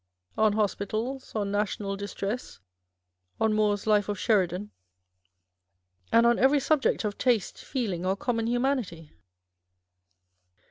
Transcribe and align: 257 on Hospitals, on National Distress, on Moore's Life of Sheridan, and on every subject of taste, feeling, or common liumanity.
257 0.33 0.45
on 0.47 0.59
Hospitals, 0.63 1.35
on 1.35 1.51
National 1.51 1.95
Distress, 1.95 2.59
on 3.39 3.53
Moore's 3.53 3.85
Life 3.85 4.09
of 4.09 4.17
Sheridan, 4.17 4.71
and 6.11 6.25
on 6.25 6.39
every 6.39 6.59
subject 6.59 7.03
of 7.05 7.19
taste, 7.19 7.59
feeling, 7.63 8.03
or 8.03 8.15
common 8.15 8.47
liumanity. 8.47 9.11